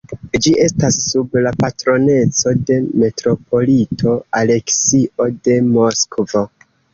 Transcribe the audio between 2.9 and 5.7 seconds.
metropolito Aleksio de